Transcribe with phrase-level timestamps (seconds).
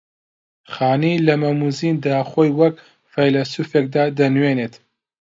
[0.73, 2.75] خانی لە مەم و زیندا خۆی وەک
[3.13, 4.73] فەیلەسووفێکدا دەنووێنێت